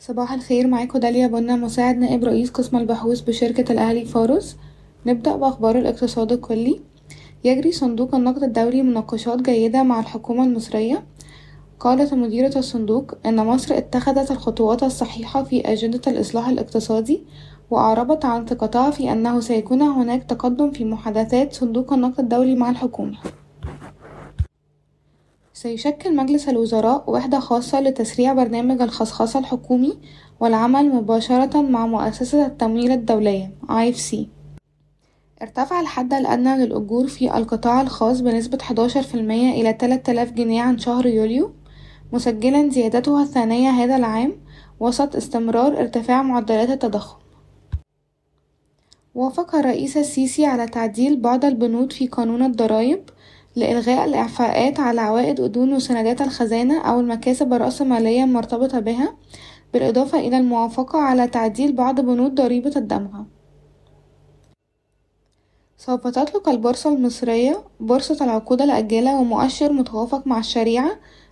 [0.00, 4.56] صباح الخير معاكم داليا بنا مساعد نائب رئيس قسم البحوث بشركة الأهلي فارس
[5.06, 6.80] نبدأ بأخبار الاقتصاد الكلي.
[7.44, 11.04] يجري صندوق النقد الدولي مناقشات جيدة مع الحكومة المصرية.
[11.80, 17.22] قالت مديرة الصندوق إن مصر اتخذت الخطوات الصحيحة في أجندة الإصلاح الاقتصادي
[17.70, 23.18] وأعربت عن ثقتها في أنه سيكون هناك تقدم في محادثات صندوق النقد الدولي مع الحكومة.
[25.62, 29.98] سيشكل مجلس الوزراء وحدة خاصة لتسريع برنامج الخصخصة الحكومي
[30.40, 34.16] والعمل مباشرة مع مؤسسة التمويل الدولية IFC
[35.42, 41.52] ارتفع الحد الأدنى للأجور في القطاع الخاص بنسبة 11% إلى 3000 جنيه عن شهر يوليو
[42.12, 44.32] مسجلا زيادته الثانية هذا العام
[44.80, 47.18] وسط استمرار ارتفاع معدلات التضخم.
[49.14, 53.00] وافق الرئيس السيسي على تعديل بعض البنود في قانون الضرائب
[53.58, 59.16] لإلغاء الإعفاءات على عوائد أذون وسندات الخزانة أو المكاسب الرأسمالية المرتبطة بها
[59.72, 63.26] بالإضافة إلى الموافقة على تعديل بعض بنود ضريبة الدمغة
[65.76, 70.90] سوف تطلق البورصة المصرية بورصة العقود الآجلة ومؤشر متوافق مع الشريعة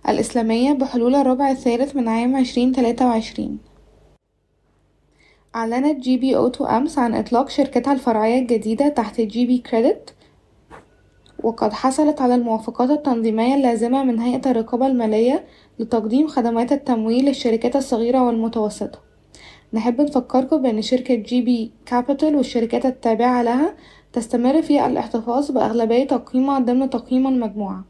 [0.09, 3.59] الإسلامية بحلول الربع الثالث من عام عشرين تلاتة وعشرين.
[5.55, 10.16] أعلنت GB Auto أمس عن إطلاق شركتها الفرعية الجديدة تحت GB Credit
[11.43, 15.45] وقد حصلت على الموافقات التنظيمية اللازمة من هيئة الرقابة المالية
[15.79, 18.99] لتقديم خدمات التمويل للشركات الصغيرة والمتوسطة.
[19.73, 23.75] نحب نفكركم بأن شركة GB Capital والشركات التابعة لها
[24.13, 27.85] تستمر في الاحتفاظ بأغلبية القيمة ضمن تقييم المجموعة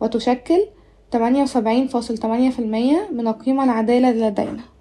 [0.00, 0.66] وتشكل
[1.10, 4.73] تمانية وسبعين فاصل تمانية في المية من القيمة العادلة لدينا.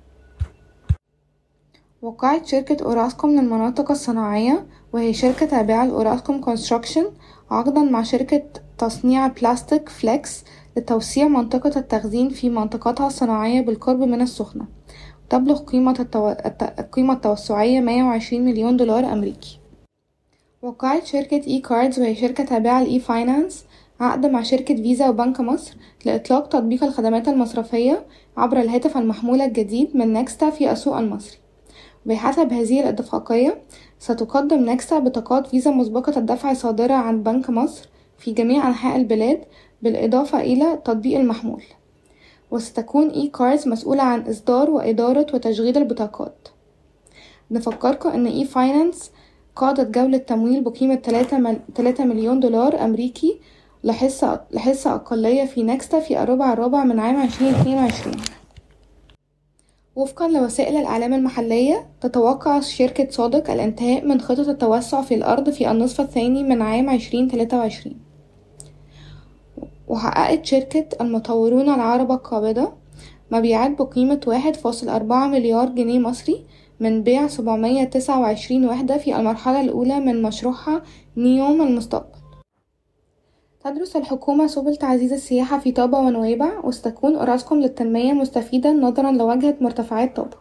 [2.04, 7.06] وقعت شركة أوراسكوم للمناطق الصناعية وهي شركة تابعة ل Orascom Construction
[7.52, 8.44] عقدا مع شركة
[8.78, 10.44] تصنيع بلاستيك Flex
[10.78, 14.66] لتوسيع منطقة التخزين في منطقتها الصناعية بالقرب من السخنة.
[15.26, 16.30] وتبلغ قيمة التو...
[16.80, 19.60] القيمة التوسعية مية وعشرين مليون دولار أمريكي.
[20.62, 23.66] وقعت شركة eCards وهي شركة تابعة ل e-finance
[24.00, 25.76] عقد مع شركة فيزا وبنك مصر
[26.06, 28.06] لإطلاق تطبيق الخدمات المصرفية
[28.38, 31.43] عبر الهاتف المحمول الجديد من Nexta في السوق المصري
[32.06, 33.62] بحسب هذه الاتفاقية
[34.00, 39.42] ستقدم نكسا بطاقات فيزا مسبقة الدفع صادرة عن بنك مصر في جميع أنحاء البلاد
[39.82, 41.64] بالإضافة إلى تطبيق المحمول.
[42.52, 46.48] وستكون eCards مسؤولة عن إصدار وإدارة وتشغيل البطاقات.
[47.52, 49.12] نفكركم إن e-finance
[49.56, 51.60] قادت جولة تمويل بقيمة تلاتة, مل...
[51.76, 53.40] تلاتة مليون دولار أمريكي
[53.84, 58.18] لحصة لحصة أقلية في Nexta في الربع الرابع من عام عشرين اتنين وعشرين.
[59.96, 66.02] وفقا لوسائل الإعلام المحلية تتوقع شركة صادق الانتهاء من خطط التوسع في الأرض في النصف
[66.02, 67.98] الثاني من عام عشرين تلاتة وعشرين.
[69.88, 72.72] وحققت شركة المطورون العرب القابضة
[73.32, 76.46] مبيعات بقيمة واحد فاصل أربعة مليار جنيه مصري
[76.80, 80.82] من بيع سبعمية تسعة وعشرين وحدة في المرحلة الأولى من مشروعها
[81.18, 82.23] نيوم المستقبل.
[83.64, 90.16] تدرس الحكومة سبل تعزيز السياحة في طابة ونويبع وستكون أوراسكوم للتنمية مستفيدا نظرا لواجهة مرتفعات
[90.16, 90.38] طابة.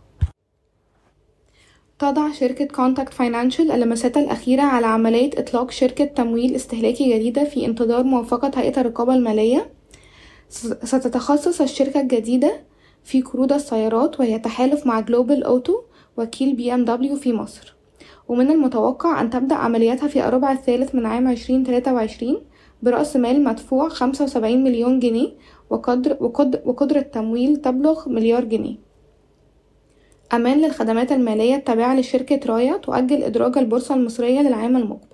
[1.99, 8.05] تضع شركة Contact Financial اللمسات الأخيرة على عملية إطلاق شركة تمويل استهلاكي جديدة في انتظار
[8.05, 9.71] موافقة هيئة الرقابة المالية.
[10.84, 12.61] ستتخصص الشركة الجديدة
[13.05, 15.81] في قروض السيارات وهي تحالف مع Global Auto
[16.16, 17.75] وكيل BMW في مصر.
[18.28, 22.52] ومن المتوقع أن تبدأ عملياتها في الربع الثالث من عام عشرين تلاتة وعشرين.
[22.82, 25.28] برأس مال مدفوع خمسة وسبعين مليون جنيه
[25.70, 28.76] وقدر, وقدر, وقدرة تمويل تبلغ مليار جنيه.
[30.34, 35.06] أمان للخدمات المالية التابعة لشركة رايا تؤجل إدراج البورصة المصرية للعام المقبل.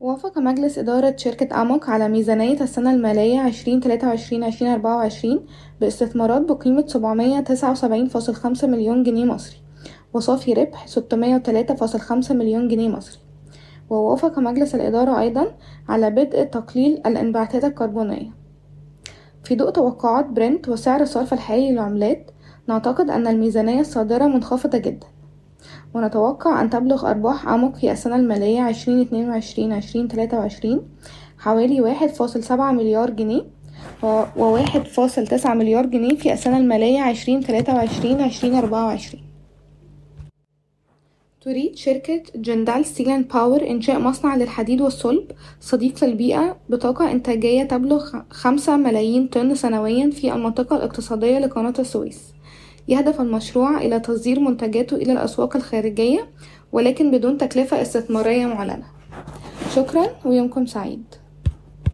[0.00, 5.46] وافق مجلس إدارة شركة أموك على ميزانية السنة المالية عشرين تلاتة وعشرين عشرين أربعة وعشرين
[5.80, 9.56] باستثمارات بقيمة سبعمية تسعة وسبعين فاصل خمسة مليون جنيه مصري
[10.14, 13.29] وصافي ربح ستمية وتلاتة فاصل خمسة مليون جنيه مصري.
[13.90, 15.46] ووافق مجلس الإدارة أيضا
[15.88, 18.30] على بدء تقليل الانبعاثات الكربونية.
[19.44, 22.30] في ضوء توقعات برنت وسعر الصرف الحالي للعملات
[22.68, 25.06] نعتقد أن الميزانية الصادرة منخفضة جدا.
[25.94, 28.76] ونتوقع أن تبلغ أرباح أموك في السنة المالية 2022-2023
[31.38, 33.42] حوالي 1.7 مليار جنيه
[34.02, 34.24] و
[34.64, 39.29] 1.9 مليار جنيه في السنة المالية 2023-2024
[41.44, 48.76] تريد شركة Jindal Steel Power إنشاء مصنع للحديد والصلب صديق للبيئة بطاقة إنتاجية تبلغ خمسة
[48.76, 52.20] ملايين طن سنويا في المنطقة الاقتصادية لقناة السويس.
[52.88, 56.28] يهدف المشروع إلى تصدير منتجاته إلى الأسواق الخارجية
[56.72, 58.86] ولكن بدون تكلفة استثمارية معلنة.
[59.74, 61.04] شكرا ويومكم سعيد.